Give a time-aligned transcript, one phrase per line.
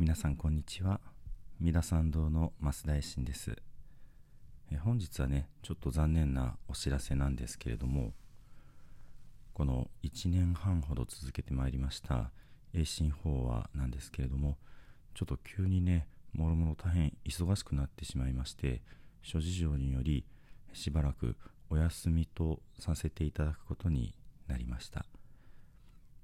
[0.00, 1.00] 皆さんこんにちは。
[1.58, 3.56] 三田参道の増大臣です。
[4.70, 8.12] え本日はねちょっと残念なお知らせなんですけれども
[9.54, 12.30] この1年半ほど続けてまいりました
[12.72, 14.56] 栄進法話なんですけれども
[15.14, 18.82] ちょっと急にねもろもろ大変忙しくなってしまいまして
[19.22, 20.24] 諸事情により
[20.74, 21.34] しばらく
[21.70, 24.14] お休みとさせていただくことに
[24.46, 25.06] なりました。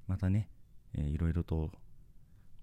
[0.06, 0.48] またね、
[0.96, 1.72] えー、いろいろと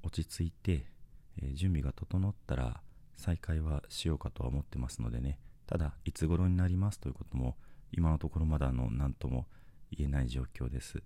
[0.04, 0.91] 落ち着いて
[1.38, 2.82] え準備が整ったら
[3.16, 5.40] 再開はしようかとは思ってますのでね。
[5.68, 7.56] ただいつ頃になりますということも
[7.92, 9.48] 今のところまだあの何とも
[9.92, 11.02] 言えない状況です。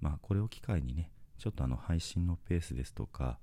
[0.00, 3.38] まあこれを機会にねちょっとあの配信のペースですとか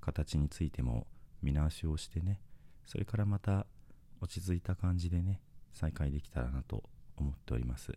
[0.00, 1.06] 形についても
[1.42, 2.40] 見直しをしてね
[2.84, 3.66] それからまた
[4.20, 5.40] 落ち着いた感じでね
[5.72, 6.82] 再開できたらなと
[7.16, 7.92] 思っております。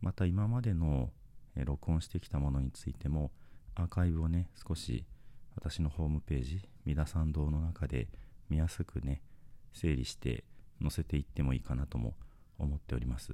[0.00, 1.10] また今までの
[1.54, 3.30] 録音してきたものについても
[3.74, 5.04] アーカイブをね少し
[5.56, 8.08] 私のホームページ三田参道の中で
[8.48, 9.22] 見やすくね
[9.72, 10.44] 整理して
[10.80, 12.14] 載せていってもいいかなとも
[12.58, 13.32] 思っております。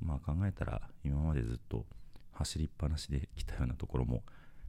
[0.00, 1.86] まあ考えたら今までずっと
[2.32, 4.22] 走りっぱなしで来たようなところも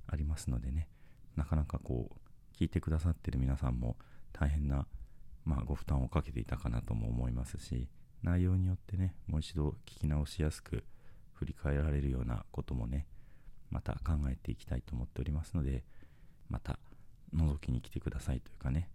[0.08, 0.88] ありますのでね
[1.36, 3.98] なかなかこう聞いてくださってる皆さんも
[4.32, 4.88] 大変な、
[5.46, 7.90] まあ、ご負担をかけていたかなとも思いますし
[8.24, 10.84] 内容によってねもう一度聞き直しやすく
[11.34, 13.06] 振り返られるようなこともね
[13.70, 15.84] また考えていきたいと思っておりますので
[16.50, 16.80] また
[17.36, 18.90] 覗きに来てくださいというかね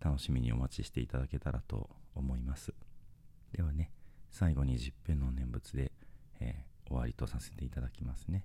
[0.00, 2.74] 楽しみにお待ちしていただけたらと思います。
[3.52, 3.90] ではね
[4.30, 5.92] 最後に十遍の念仏で、
[6.40, 8.44] えー、終わりとさせていただきますね。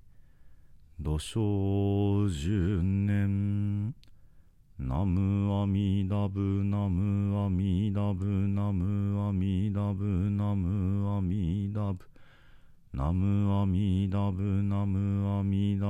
[0.99, 3.95] 土生十年
[4.77, 12.05] ナムアミダブナムアミダブナムアミダブナムアミダブ
[12.93, 15.88] ナムアミダブナムアミダブ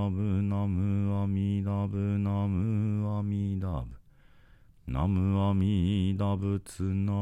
[4.92, 7.14] 南無阿弥陀仏な。